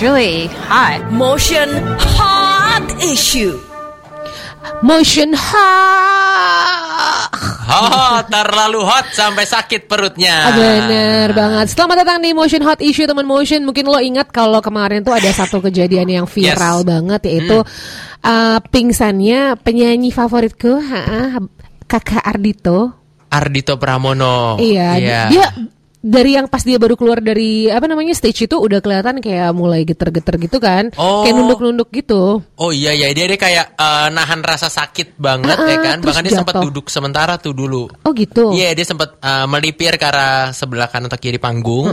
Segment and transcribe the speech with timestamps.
[0.00, 1.12] it's really hot.
[1.12, 1.68] Motion
[2.16, 3.60] hot issue.
[4.80, 7.28] Motion hot.
[7.70, 10.48] Oh, terlalu hot sampai sakit perutnya.
[10.48, 11.76] Ah, Bener banget.
[11.76, 13.60] Selamat datang di Motion Hot Issue teman Motion.
[13.68, 16.88] Mungkin lo ingat kalau kemarin tuh ada satu kejadian yang viral Yes.
[16.88, 17.58] banget yaitu
[18.24, 21.36] uh, pingsannya penyanyi favoritku, ha,
[21.84, 22.96] Kakak Ardito.
[23.30, 24.56] Ardito Pramono.
[24.56, 24.96] Iya,
[25.28, 25.44] dia
[26.00, 29.84] dari yang pas dia baru keluar dari apa namanya stage itu udah kelihatan kayak mulai
[29.84, 31.22] geter-geter gitu kan, Oh.
[31.22, 32.40] kayak nunduk-nunduk gitu.
[32.56, 35.96] Oh iya ya dia dia kayak eh, nahan rasa sakit banget Ah, ya kan.
[36.00, 37.92] Bahkan dia sempat duduk sementara tuh dulu.
[38.02, 38.56] Oh gitu.
[38.56, 41.84] Iya dia sempat eh, melipir ke arah sebelah kanan atau kiri panggung.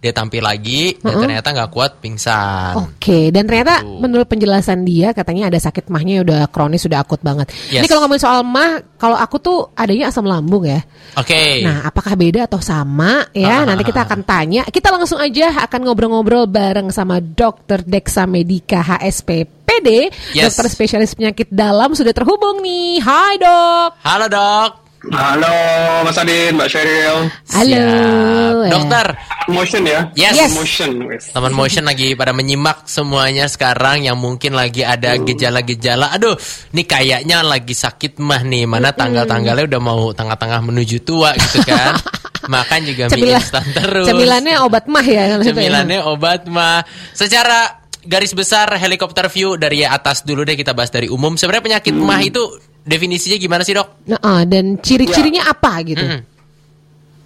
[0.00, 2.72] Dia tampil lagi dan ternyata nggak kuat pingsan.
[2.88, 7.52] Oke, dan ternyata menurut penjelasan dia katanya ada sakit mahnya udah kronis, sudah akut banget.
[7.68, 7.84] Yes.
[7.84, 10.80] Ini kalau ngomongin soal mah, kalau aku tuh adanya asam lambung ya.
[11.20, 11.60] Oke.
[11.60, 13.60] Nah, apakah beda atau sama ya?
[13.60, 14.64] Ah, Nanti kita akan tanya.
[14.64, 17.84] Kita langsung aja akan ngobrol-ngobrol bareng sama Dr.
[17.84, 20.56] Dexa Medika HSPPD, Yes.
[20.56, 23.04] dokter spesialis penyakit dalam sudah terhubung nih.
[23.04, 24.00] Hai, Dok.
[24.00, 24.70] Halo dok.
[25.00, 25.56] Halo
[26.04, 27.32] Mas Adin, Mbak Sheryl.
[27.56, 27.84] Halo.
[27.88, 28.68] Siap.
[28.68, 29.06] Dokter.
[29.50, 30.00] Motion ya?
[30.14, 30.34] Yes.
[30.38, 30.52] Yes.
[30.54, 30.90] Motion.
[31.34, 36.14] Teman motion lagi pada menyimak semuanya sekarang yang mungkin lagi ada gejala-gejala.
[36.14, 36.34] Aduh,
[36.72, 38.64] ini kayaknya lagi sakit mah nih.
[38.64, 41.98] Mana tanggal-tanggalnya udah mau tengah-tengah menuju tua gitu kan.
[42.54, 44.06] Makan juga mie Cemilan- instan terus.
[44.08, 45.38] Cemilannya obat mah ya.
[45.44, 46.82] Cemilannya obat mah.
[47.12, 51.36] Secara garis besar helikopter view dari atas dulu deh kita bahas dari umum.
[51.36, 52.40] Sebenarnya penyakit mah itu
[52.80, 54.08] definisinya gimana sih dok?
[54.08, 56.00] Nah, ah, dan ciri-cirinya apa gitu?
[56.00, 56.20] Mm.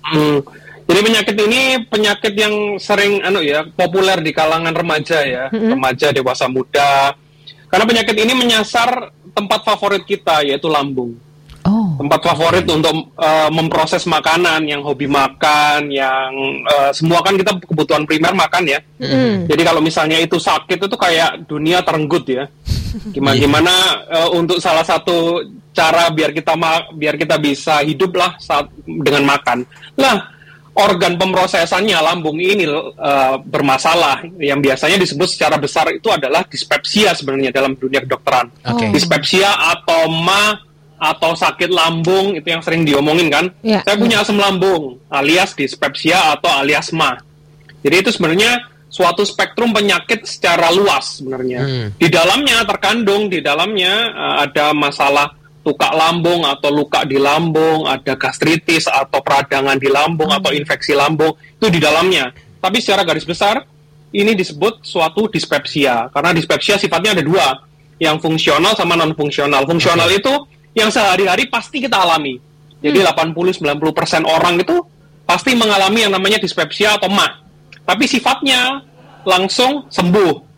[0.04, 0.38] Hmm.
[0.84, 6.44] Jadi penyakit ini penyakit yang sering anu ya populer di kalangan remaja ya, remaja dewasa
[6.44, 7.16] muda.
[7.72, 11.16] Karena penyakit ini menyasar tempat favorit kita yaitu lambung.
[11.64, 11.96] Oh.
[11.96, 16.30] Tempat favorit untuk eh, memproses makanan, yang hobi makan, yang
[16.68, 18.78] eh, semua kan kita kebutuhan primer makan ya.
[19.48, 22.44] Jadi kalau misalnya itu sakit itu kayak dunia terenggut ya.
[23.08, 25.40] Gimana gimana eh, untuk salah satu
[25.72, 29.64] cara biar kita ma- biar kita bisa hidup lah saat dengan makan.
[29.96, 30.33] Lah
[30.74, 34.26] organ pemrosesannya lambung ini eh, bermasalah.
[34.38, 38.50] Yang biasanya disebut secara besar itu adalah dispepsia sebenarnya dalam dunia kedokteran.
[38.74, 38.90] Oke.
[38.90, 40.58] Dispepsia atau ma
[40.94, 43.46] atau sakit lambung itu yang sering diomongin kan.
[43.60, 43.82] Ya.
[43.86, 47.18] Saya punya asam lambung alias dispepsia atau alias ma.
[47.84, 51.60] Jadi itu sebenarnya suatu spektrum penyakit secara luas sebenarnya.
[51.66, 51.88] Hmm.
[51.98, 55.34] Di dalamnya terkandung di dalamnya uh, ada masalah
[55.64, 61.32] tukak lambung atau luka di lambung, ada gastritis atau peradangan di lambung atau infeksi lambung
[61.56, 62.30] itu di dalamnya.
[62.60, 63.64] Tapi secara garis besar
[64.12, 67.46] ini disebut suatu dispepsia karena dispepsia sifatnya ada dua,
[67.98, 69.64] yang fungsional sama non fungsional.
[69.64, 70.30] Fungsional itu
[70.76, 72.36] yang sehari-hari pasti kita alami.
[72.84, 74.76] Jadi 80-90% orang itu
[75.24, 77.40] pasti mengalami yang namanya dispepsia atau mah.
[77.88, 78.84] Tapi sifatnya
[79.24, 80.52] langsung sembuh.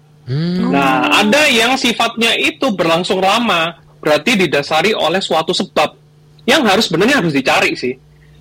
[0.74, 5.90] Nah, ada yang sifatnya itu berlangsung lama, berarti didasari oleh suatu sebab
[6.46, 7.90] yang harus sebenarnya harus dicari sih.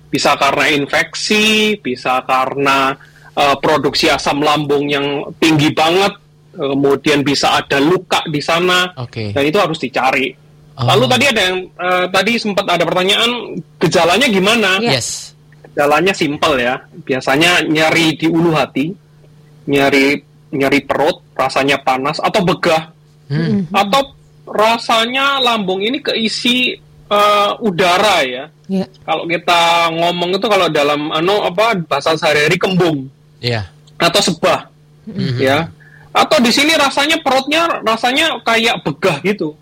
[0.06, 2.94] Bisa karena infeksi, bisa karena
[3.34, 6.14] eh, produksi asam lambung yang tinggi banget,
[6.54, 9.34] kemudian bisa ada luka di sana, Oke.
[9.34, 10.30] dan itu harus dicari.
[10.78, 10.86] Oh.
[10.86, 14.78] Lalu tadi ada yang eh, tadi sempat ada pertanyaan gejalanya gimana?
[14.78, 15.02] Ya.
[15.02, 15.34] Yes.
[15.74, 16.78] Gejalanya simpel ya.
[17.02, 18.94] Biasanya nyeri di ulu hati,
[19.66, 20.22] nyeri
[20.54, 22.94] nyeri perut, rasanya panas atau begah,
[23.26, 23.66] Hmm.
[23.74, 24.14] atau
[24.46, 26.78] rasanya lambung ini keisi
[27.10, 28.44] eh, udara ya.
[28.66, 28.86] Ya.
[29.06, 33.06] Kalau kita ngomong itu kalau dalam anu apa bahasa sehari-hari kembung
[33.38, 33.68] Iya.
[33.94, 34.66] atau sebah,
[35.38, 35.70] ya.
[36.10, 39.54] Atau di sini rasanya perutnya rasanya kayak begah gitu.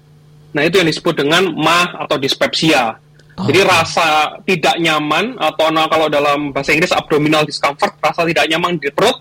[0.55, 2.97] Nah itu yang disebut dengan mah atau dispepsia.
[3.35, 8.79] Jadi rasa tidak nyaman atau nah, kalau dalam bahasa Inggris abdominal discomfort, rasa tidak nyaman
[8.79, 9.19] di perut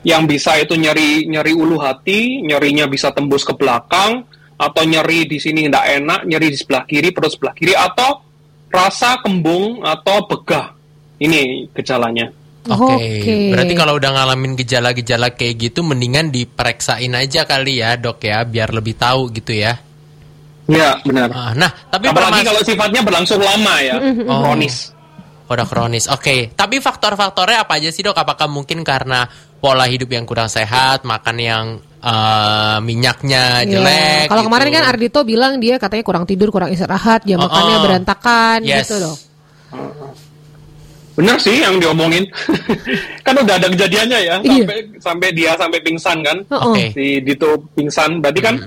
[0.00, 4.24] yang bisa itu nyeri nyeri ulu hati, nyerinya bisa tembus ke belakang
[4.64, 8.24] atau nyeri di sini tidak enak, nyeri di sebelah kiri, perut sebelah kiri atau
[8.68, 10.72] rasa kembung atau begah.
[11.20, 12.32] Ini gejalanya.
[12.64, 12.96] Oke.
[12.96, 13.34] Oke.
[13.52, 18.72] Berarti kalau udah ngalamin gejala-gejala kayak gitu mendingan diperiksain aja kali ya, Dok ya, biar
[18.72, 19.76] lebih tahu gitu ya.
[20.64, 21.28] Ya, benar.
[21.28, 24.40] Ah, Nah, tapi Apalagi bermas- kalau sifatnya berlangsung lama ya, Oh.
[24.48, 24.96] kronis.
[25.44, 26.08] Udah kronis.
[26.08, 28.16] Oke, tapi faktor-faktornya apa aja sih dok?
[28.16, 29.28] Apakah mungkin karena
[29.60, 31.64] pola hidup yang kurang sehat, makan yang
[32.04, 33.70] eh, minyaknya Iya.
[33.72, 34.24] jelek?
[34.28, 34.76] Kalau kemarin gitu?
[34.76, 37.82] kan Ardito bilang dia katanya kurang tidur, kurang istirahat, jam Oh, makannya oh.
[37.82, 38.84] berantakan Yes.
[38.84, 39.18] gitu dong.
[41.14, 42.26] Benar sih yang diomongin.
[43.26, 44.66] kan udah ada kejadiannya ya, Iya.
[44.66, 46.36] sampai sampai dia sampai pingsan kan.
[46.50, 46.74] Oh, oh.
[46.74, 46.90] Oke.
[46.90, 48.18] Di Dito pingsan.
[48.18, 48.58] Berarti kan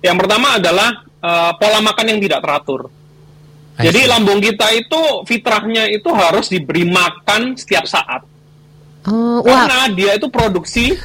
[0.00, 2.86] yang pertama adalah eh, pola makan yang tidak teratur.
[3.76, 4.08] I Jadi see.
[4.08, 8.22] lambung kita itu fitrahnya itu harus diberi makan setiap saat.
[9.06, 10.96] Oh, wah, Karena dia itu produksi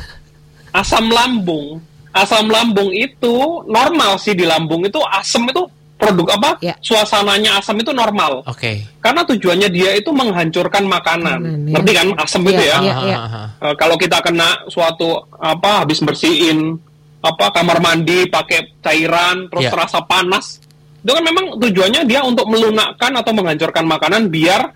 [0.72, 1.80] asam lambung.
[2.12, 5.64] Asam lambung itu normal sih di lambung itu asam itu
[5.96, 6.50] produk apa?
[6.60, 6.76] Ya.
[6.82, 8.44] Suasananya asam itu normal.
[8.50, 8.84] Oke.
[9.00, 11.40] Karena tujuannya dia itu menghancurkan makanan.
[11.40, 11.74] Makanan, ya.
[11.78, 12.78] Ngerti kan asam itu Iya, ya?
[12.82, 12.94] iya.
[13.16, 13.48] Ah, ah, ah.
[13.70, 16.76] Eh, kalau kita kena suatu apa habis bersihin
[17.22, 19.72] apa kamar mandi pakai cairan terus Iya.
[19.72, 20.58] terasa panas
[21.02, 24.74] itu kan memang tujuannya dia untuk melunakkan atau menghancurkan makanan biar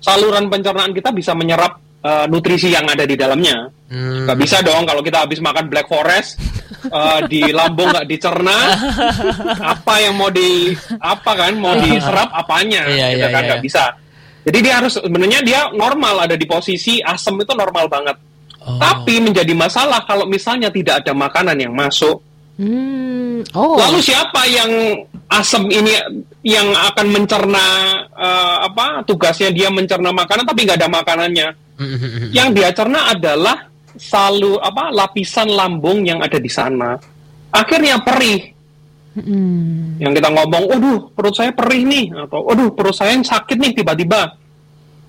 [0.00, 4.24] saluran pencernaan kita bisa menyerap eh, nutrisi yang ada di dalamnya Hmm.
[4.24, 6.40] nggak bisa dong kalau kita habis makan black forest
[6.82, 8.56] eh, di lambung nggak dicerna
[9.60, 13.48] apa yang mau di apa kan mau diserap apanya Iya, gitu iya, kan iya.
[13.52, 13.84] nggak bisa
[14.42, 18.16] jadi dia harus sebenarnya dia normal ada di posisi asam itu normal banget
[18.62, 18.78] Oh.
[18.78, 22.22] tapi menjadi masalah kalau misalnya tidak ada makanan yang masuk
[22.54, 23.42] Hmm.
[23.52, 23.74] Oh.
[23.74, 24.70] lalu siapa yang
[25.26, 25.90] asam ini
[26.46, 27.64] yang akan mencerna
[28.14, 31.48] eh, apa tugasnya dia mencerna makanan tapi nggak ada makanannya
[32.32, 36.96] yang dia cerna adalah salu apa lapisan lambung yang ada di sana.
[37.52, 38.52] Akhirnya perih.
[39.12, 40.00] Hmm.
[40.00, 44.40] Yang kita ngomong, "Waduh, perut saya perih nih." Atau, "Waduh, perut saya sakit nih tiba-tiba."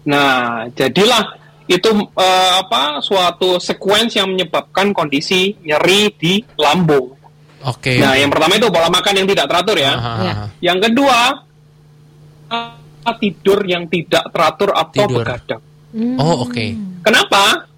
[0.03, 1.39] Nah, jadilah
[1.71, 7.15] itu eh, apa suatu sequence yang menyebabkan kondisi nyeri di lambung.
[7.63, 7.95] Oke.
[7.95, 9.93] Nah, yang pertama itu pola makan yang tidak teratur ya.
[9.95, 10.33] Ah, ah, Ya.
[10.59, 11.19] Yang kedua,
[13.19, 15.23] tidur yang tidak teratur atau Tidur.
[15.23, 15.63] begadang.
[15.93, 16.17] Hmm.
[16.17, 16.65] Oh, oke.
[17.05, 17.69] Kenapa?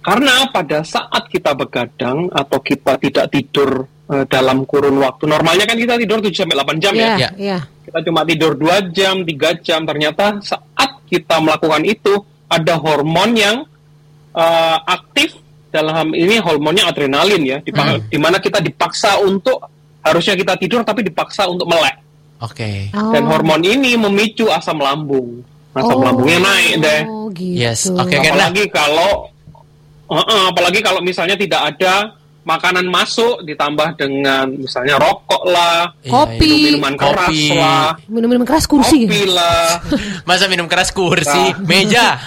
[0.00, 5.76] Karena pada saat kita begadang atau kita tidak tidur eh, dalam kurun waktu normalnya kan
[5.76, 7.16] kita tidur 7 sampai 8 jam Ya, ya.
[7.20, 7.30] Ya.
[7.36, 7.58] ya.
[7.84, 9.84] Kita cuma tidur 2 jam, 3 jam.
[9.84, 12.16] Ternyata saat kita melakukan itu
[12.48, 13.56] ada hormon yang
[14.32, 15.36] eh, aktif
[15.70, 17.70] dalam ini hormonnya adrenalin ya, di,
[18.10, 19.62] di mana kita dipaksa untuk
[20.02, 21.94] harusnya kita tidur tapi dipaksa untuk melek.
[22.40, 22.88] Oke.
[22.96, 23.12] Oh.
[23.12, 25.44] Dan hormon ini memicu asam lambung.
[25.70, 26.02] Asam Oh.
[26.02, 27.00] lambungnya naik deh.
[27.30, 27.54] gitu.
[27.56, 28.16] Yes, oke, oke.
[28.20, 29.30] apalagi kalau
[30.10, 36.48] Heeh, apalagi kalau misalnya tidak ada makanan masuk ditambah dengan misalnya rokok lah, Iya, Kopi.
[36.48, 36.66] iya.
[36.72, 37.42] minuman keras Kopi.
[37.52, 38.98] lah, Minum-minum keras kursi.
[39.04, 39.68] kopi lah.
[40.28, 41.60] Masa minum keras kursi, Nah.
[41.62, 42.06] meja.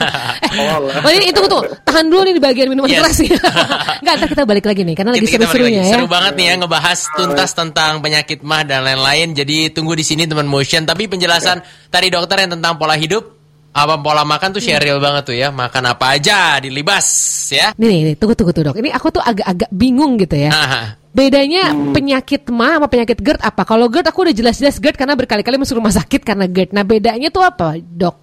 [0.53, 1.01] Oh, lah.
[1.01, 3.01] Oh ini itu tuh tahan dulu nih di bagian minuman Yes.
[3.01, 3.37] keras ya.
[4.05, 5.93] Enggak, ntar kita balik lagi nih karena lagi seru-serunya ya.
[5.97, 9.33] Seru banget nih ya ngebahas tuntas tentang penyakit mah dan lain-lain.
[9.33, 10.85] Jadi tunggu di sini teman motion.
[10.85, 11.57] Tapi penjelasan
[11.89, 13.42] tadi dokter yang tentang pola hidup,
[13.73, 15.49] apa pola makan tuh share real banget tuh ya.
[15.49, 17.05] Makan apa aja dilibas
[17.49, 17.73] ya.
[17.73, 18.77] Nih, nih, nih, tunggu tunggu tuh dok.
[18.77, 20.53] Ini aku tuh agak-agak bingung gitu ya.
[20.53, 23.61] Ah, Bedanya penyakit mah sama penyakit GERD apa?
[23.63, 26.73] Kalau GERD aku udah jelas-jelas GERD karena berkali-kali masuk rumah sakit karena GERD.
[26.73, 28.17] Nah bedanya tuh apa dok?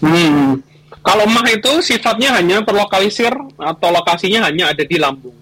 [0.00, 0.60] Hmm.
[1.00, 5.36] Kalau mah itu sifatnya hanya terlokalisir atau lokasinya hanya ada di lambung.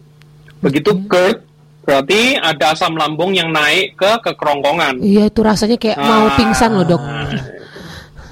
[0.58, 1.38] Begitu GERD
[1.84, 4.98] berarti ada asam lambung yang naik ke ke kerongkongan.
[4.98, 6.34] Iya itu rasanya kayak mau Ah.
[6.34, 7.02] pingsan loh dok.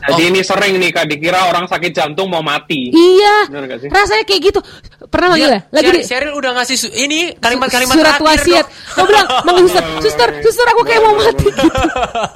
[0.03, 2.91] Jadi ini sering nih kak dikira orang sakit jantung mau mati.
[2.91, 3.89] Iya, Bener gak sih?
[3.89, 4.61] rasanya kayak gitu.
[5.07, 5.61] Pernah manggil ya?
[5.69, 8.67] Lagi di Sheryl udah ngasih su- ini kalimat-kalimat surat wasiat.
[8.93, 11.69] Kau bilang, manggil suster, suster, suster aku kayak mau mati gitu.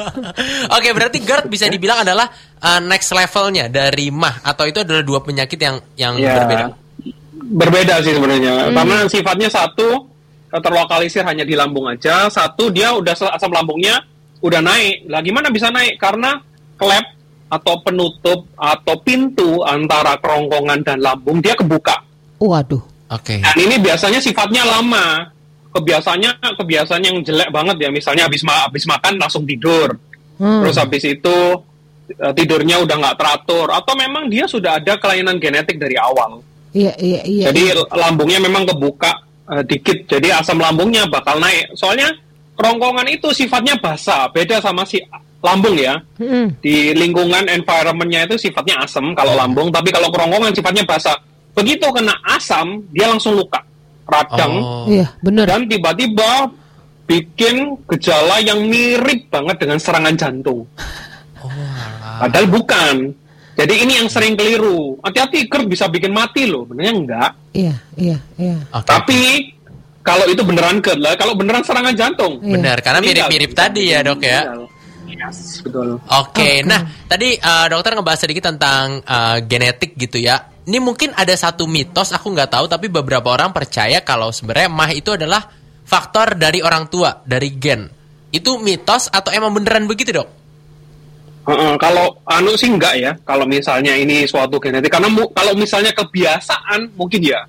[0.77, 2.31] Oke, berarti GERD bisa dibilang adalah
[2.61, 6.65] uh, next levelnya dari mah atau itu adalah dua penyakit yang yang Ya, berbeda.
[7.47, 8.71] Berbeda sih sebenarnya.
[8.71, 10.07] Karena sifatnya satu
[10.47, 14.03] eh, terlokalisir hanya di lambung aja, satu dia udah asam lambungnya
[14.39, 15.07] udah naik.
[15.07, 15.97] Lah gimana bisa naik?
[15.97, 16.39] Karena
[16.77, 17.16] klep
[17.47, 22.03] atau penutup atau pintu antara kerongkongan dan lambung dia kebuka.
[22.43, 22.83] Waduh.
[23.07, 23.39] Oke.
[23.39, 25.31] Dan ini biasanya sifatnya lama.
[25.71, 27.89] Kebiasaannya kebiasaan yang jelek banget ya.
[27.93, 29.95] Misalnya habis ma- habis makan langsung tidur.
[30.41, 30.65] Hmm.
[30.67, 31.37] Terus habis itu
[32.11, 36.43] eh, tidurnya udah nggak teratur atau memang dia sudah ada kelainan genetik dari awal.
[36.75, 37.45] Iya, iya, iya.
[37.53, 39.13] Jadi lambungnya memang kebuka
[39.55, 41.73] eh, dikit, jadi asam lambungnya bakal naik.
[41.77, 42.11] Soalnya
[42.57, 44.99] kerongkongan itu sifatnya basah, beda sama si
[45.47, 45.95] lambung ya.
[46.19, 46.59] Mm-mm.
[46.59, 51.15] Di lingkungan environmentnya itu sifatnya asam kalau lambung, tapi kalau kerongkongan sifatnya basah.
[51.55, 53.63] Begitu kena asam, dia langsung luka,
[54.05, 54.85] radang, Oh.
[54.91, 55.47] Iya, bener.
[55.49, 56.53] dan tiba-tiba
[57.07, 60.67] bikin gejala yang mirip banget dengan serangan jantung.
[61.41, 62.27] Oh, alah.
[62.27, 62.97] Padahal bukan.
[63.57, 65.01] Jadi ini yang sering keliru.
[65.01, 66.69] Hati-hati GERD bisa bikin mati loh.
[66.69, 67.31] Benernya enggak.
[67.57, 68.61] Iya, iya, iya.
[68.69, 68.85] Oke.
[68.85, 69.21] Tapi
[70.05, 72.37] kalau itu beneran GERD lah, kalau beneran serangan jantung.
[72.45, 72.53] Iya.
[72.53, 73.33] Benar, karena meninggal.
[73.33, 74.41] mirip-mirip tadi ya, Dok ya.
[74.45, 74.61] Meninggal.
[75.17, 75.97] Yes, betul.
[75.97, 76.51] Oke, Oke.
[76.63, 80.53] nah tadi uh, dokter ngebahas sedikit tentang uh, genetik gitu ya.
[80.67, 84.91] Ini mungkin ada satu mitos aku nggak tahu, tapi beberapa orang percaya kalau sebenarnya mah
[84.93, 85.47] itu adalah
[85.87, 87.87] faktor dari orang tua, dari gen.
[88.29, 90.29] Itu mitos atau emang beneran begitu dok?
[91.47, 93.15] Heeh, kalau anu sih enggak ya.
[93.23, 97.47] Kalau misalnya ini suatu genetik, karena mu- kalau misalnya kebiasaan mungkin ya.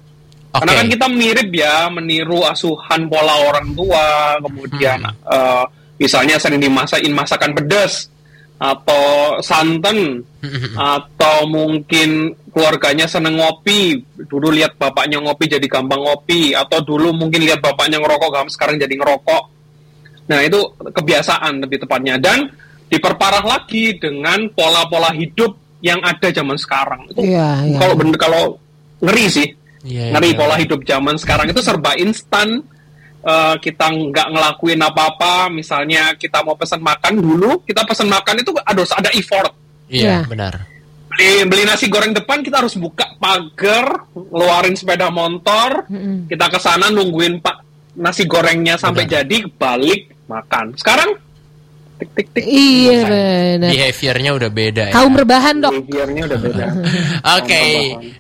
[0.53, 0.63] Oke.
[0.63, 5.33] Karena kan kita mirip ya meniru asuhan pola orang tua, kemudian Hmm.
[5.33, 5.65] eh,
[5.97, 8.09] misalnya sering dimasakin masakan pedas
[8.57, 10.25] atau santan
[10.97, 17.45] atau mungkin keluarganya seneng ngopi, dulu lihat bapaknya ngopi jadi gampang ngopi, atau dulu mungkin
[17.45, 19.43] lihat bapaknya ngerokok, gampang sekarang jadi ngerokok.
[20.33, 22.49] Nah itu kebiasaan lebih tepatnya dan
[22.89, 25.53] diperparah lagi dengan pola-pola hidup
[25.85, 27.05] yang ada zaman sekarang.
[27.13, 27.77] Itu Iya, iya.
[27.77, 28.43] kalau bener kalau
[29.05, 29.47] ngeri sih,
[29.85, 30.39] Iya, ngeri iya.
[30.39, 32.65] pola hidup zaman sekarang itu serba instan.
[33.17, 38.53] Eh, kita nggak ngelakuin apa-apa, misalnya kita mau pesan makan dulu, kita pesan makan itu
[38.55, 39.51] aduh ada effort
[39.89, 40.29] Iya, Iya.
[40.29, 40.53] benar.
[41.07, 46.29] beli beli nasi goreng depan kita harus buka pagar, ngeluarin sepeda motor, Mm-mm.
[46.29, 47.57] kita ke sana nungguin pak
[47.97, 49.25] nasi gorengnya sampai Benar.
[49.25, 50.77] jadi balik makan.
[50.77, 51.17] Sekarang
[51.97, 52.43] tik tik tik.
[52.45, 53.69] Iya benar.
[53.73, 54.93] Behaviornya udah beda ya.
[54.93, 55.71] Kaum rebahan dok.
[55.73, 56.65] Behaviornya udah beda.
[57.41, 57.63] Oke,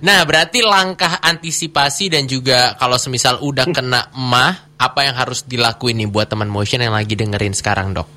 [0.01, 6.01] nah berarti langkah antisipasi dan juga kalau semisal udah kena emah, apa yang harus dilakuin
[6.01, 8.09] nih buat teman motion yang lagi dengerin sekarang dok?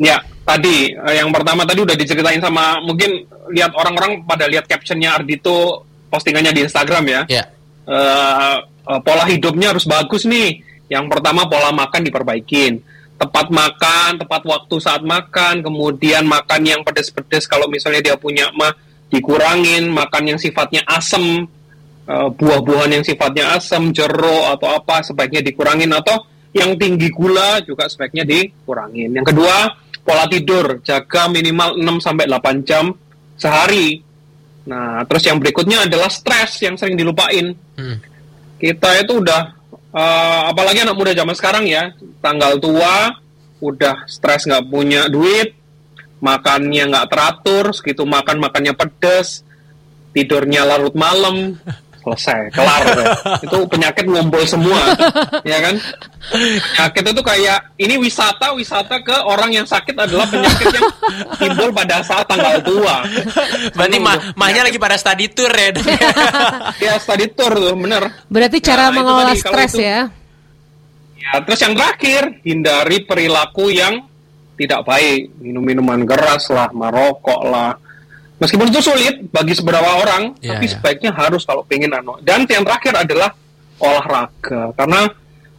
[0.00, 5.14] Ya, tadi eh, yang pertama tadi udah diceritain sama mungkin lihat orang-orang pada lihat captionnya
[5.20, 7.22] Ardito postingannya di Instagram ya.
[7.28, 7.44] Ya,
[7.86, 10.58] Eh, eh, pola hidupnya harus bagus nih.
[10.90, 12.82] Yang pertama pola makan diperbaikin.
[13.16, 18.76] Tepat makan, tepat waktu saat makan, kemudian makan yang pedes-pedes kalau misalnya dia punya mah
[19.08, 21.48] dikurangin, makan yang sifatnya asem,
[22.04, 27.88] eh, buah-buahan yang sifatnya asam, jeruk atau apa sebaiknya dikurangin atau yang tinggi gula juga
[27.88, 29.12] sebaiknya dikurangin.
[29.12, 29.56] Yang kedua,
[30.04, 32.92] pola tidur, jaga minimal 6 sampai 8 jam
[33.36, 34.00] sehari.
[34.66, 38.00] Nah, terus yang berikutnya adalah stres yang sering dilupain Hmm.
[38.56, 39.52] kita itu udah
[39.96, 41.96] eh, apalagi anak muda zaman sekarang ya.
[42.20, 43.16] Tanggal tua
[43.60, 45.56] udah stres nggak punya duit
[46.20, 49.44] makannya nggak teratur segitu makan makannya pedes
[50.16, 51.56] tidurnya larut malam
[52.06, 53.06] selesai kelar deh.
[53.50, 54.78] itu penyakit ngumpul semua
[55.42, 55.74] ya kan
[56.30, 60.86] penyakit itu kayak ini wisata wisata ke orang yang sakit adalah penyakit yang
[61.34, 63.02] timbul pada saat tanggal tua
[63.74, 65.74] berarti mah mahnya lagi pada study tour ya.
[66.86, 70.06] Ya study tour tuh bener Berarti cara Nah, mengelola stres itu- ya.
[71.16, 74.06] Ya, terus yang terakhir, hindari perilaku yang
[74.54, 75.34] tidak baik.
[75.42, 77.74] Minum-minuman keras lah, merokok lah.
[78.36, 80.72] Meskipun itu sulit bagi beberapa orang, Iya, tapi iya.
[80.76, 82.20] sebaiknya harus kalau pengen anu.
[82.20, 83.32] Dan yang terakhir adalah
[83.80, 84.76] olahraga.
[84.76, 85.08] Karena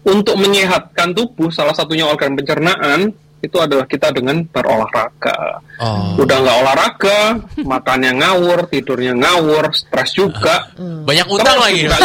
[0.06, 5.62] untuk menyehatkan tubuh, salah satunya organ pencernaan, itu adalah kita dengan berolahraga.
[5.78, 6.22] Oh.
[6.22, 7.20] Udah nggak olahraga,
[7.74, 10.70] makannya ngawur, tidurnya ngawur, stres juga.
[11.10, 11.86] Banyak utang lagi.
[11.86, 11.98] Nah,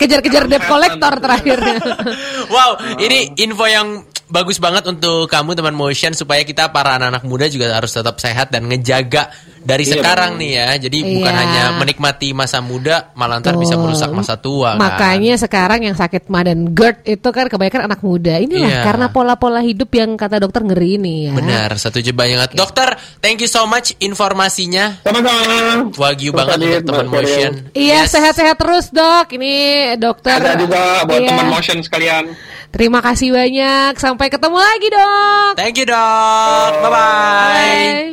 [0.00, 1.76] Kejar-kejar debt collector terakhirnya.
[2.52, 7.48] wow, ini info yang bagus banget untuk kamu teman motion supaya kita para anak-anak muda
[7.48, 10.40] juga harus tetap sehat dan ngejaga dari Iya, sekarang benar.
[10.40, 10.68] nih ya.
[10.78, 11.40] Jadi bukan Iya.
[11.42, 14.76] hanya menikmati masa muda, malah ntar bisa merusak masa tua.
[14.76, 14.80] kan?
[14.80, 18.36] Makanya sekarang yang sakit mah dan GERD itu kan kebanyakan anak muda.
[18.38, 18.82] Inilah Iya.
[18.84, 21.32] karena pola-pola hidup yang kata dokter ngeri ini ya.
[21.32, 22.52] Benar, setuju banget.
[22.52, 25.00] Dokter, thank you so much informasinya.
[25.02, 25.90] sama-sama.
[25.94, 27.52] Wagyu banget untuk teman motion.
[27.72, 28.12] Iya, Yes.
[28.12, 29.26] sehat-sehat terus, Dok.
[29.32, 29.54] Ini
[29.96, 30.36] dokter.
[30.36, 31.28] Ada juga buat Iya.
[31.28, 32.24] teman motion sekalian.
[32.68, 33.96] Terima kasih banyak.
[33.96, 35.52] Sampai ketemu lagi, Dok.
[35.56, 36.72] Thank you, Dok.
[36.84, 36.92] Bye-bye.
[36.92, 38.08] Bye.